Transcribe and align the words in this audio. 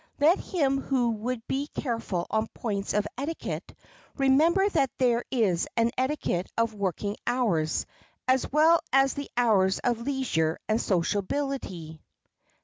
Let 0.19 0.39
him 0.39 0.81
who 0.81 1.11
would 1.11 1.47
be 1.47 1.67
careful 1.67 2.25
on 2.31 2.47
points 2.55 2.95
of 2.95 3.05
etiquette 3.19 3.75
remember 4.17 4.67
that 4.69 4.89
there 4.97 5.23
is 5.29 5.67
an 5.77 5.91
etiquette 5.95 6.49
of 6.57 6.73
working 6.73 7.17
hours 7.27 7.85
as 8.27 8.51
well 8.51 8.79
as 8.91 9.11
of 9.11 9.15
the 9.17 9.29
hours 9.37 9.77
of 9.77 9.99
leisure 10.01 10.57
and 10.67 10.81
sociability. 10.81 12.01